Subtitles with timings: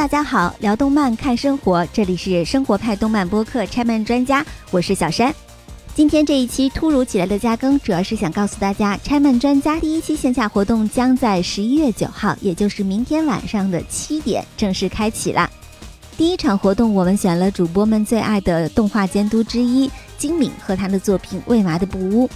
[0.00, 5.30] 大家好，聊动漫看生活，这里是生活派动漫播客拆漫专家，我是小山。
[5.94, 15.50] 今天这一期突如其来的加更，主要是想告诉大家，拆漫专家第一期线下活动将在十一月九号，也就是明天晚上的七点正式开启啦。
[16.16, 22.26] 第一场活动，我们选了主播们最爱的动画监督之一金敏和他的作品《未麻的布屋》，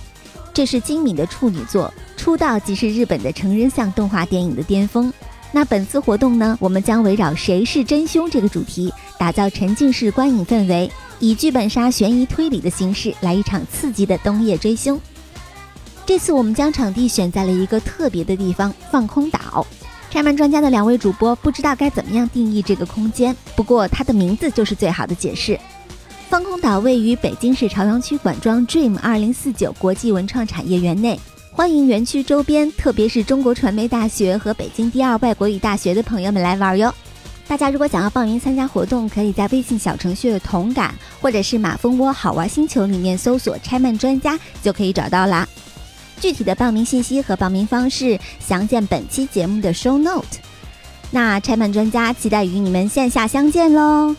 [0.52, 5.10] 这是金敏的处女作，出道即是日本的成人向动画电影的巅峰。
[5.54, 10.90] 那本次活动呢，我们将围绕“谁是真凶”这个主题，打造沉浸式观影氛围，
[11.20, 15.00] 以剧本杀悬疑推理的形式来一场刺激的冬夜追凶。
[16.04, 19.64] 这次我们将场地选在了一个特别的地方——放空岛。
[20.10, 25.56] 拆漫专家的两位主播不知道该怎么样定义这个空间，不过它的名字就是最好的解释。
[26.28, 31.20] 放空岛位于北京市朝阳区管庄 Dream 二零四九国际文创产业园内。
[31.56, 36.92] 欢迎园区周边，特别是中国传媒大学和北京第二外国语大学的朋友们来玩哟！
[37.46, 40.92] 大家如果想要报名参加活动，可以在微信小程序“同感”
[41.22, 45.48] 或者是马蜂窝好玩星球里面搜索“拆漫专家”就可以找到啦。
[46.20, 50.26] 具体的报名信息和报名方式详见本期节目的 show note。
[51.12, 54.16] 那拆漫专家期待与你们线下相见喽！